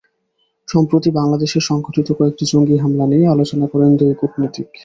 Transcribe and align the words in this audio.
সম্প্রতি 0.67 1.09
বাংলাদেশে 1.11 1.59
সংঘটিত 1.69 2.07
কয়েকটি 2.11 2.43
জঙ্গি 2.51 2.75
হামলা 2.77 3.05
নিয়ে 3.07 3.25
আলোচনা 3.27 3.65
করেন 3.67 3.91
দুই 3.99 4.13
কূটনীতিক। 4.19 4.67